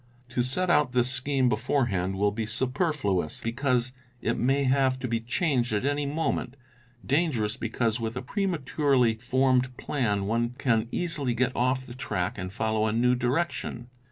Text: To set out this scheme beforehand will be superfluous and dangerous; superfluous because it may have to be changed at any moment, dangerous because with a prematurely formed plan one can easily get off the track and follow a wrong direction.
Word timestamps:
To 0.29 0.41
set 0.41 0.71
out 0.71 0.93
this 0.93 1.11
scheme 1.11 1.47
beforehand 1.47 2.15
will 2.17 2.31
be 2.31 2.47
superfluous 2.47 3.35
and 3.35 3.43
dangerous; 3.45 3.85
superfluous 3.85 3.91
because 4.23 4.31
it 4.31 4.35
may 4.39 4.63
have 4.63 4.97
to 4.97 5.07
be 5.07 5.19
changed 5.19 5.73
at 5.73 5.85
any 5.85 6.07
moment, 6.07 6.55
dangerous 7.05 7.55
because 7.55 7.99
with 7.99 8.17
a 8.17 8.23
prematurely 8.23 9.13
formed 9.13 9.77
plan 9.77 10.25
one 10.25 10.55
can 10.57 10.87
easily 10.91 11.35
get 11.35 11.55
off 11.55 11.85
the 11.85 11.93
track 11.93 12.39
and 12.39 12.51
follow 12.51 12.87
a 12.87 12.91
wrong 12.91 13.15
direction. 13.19 13.89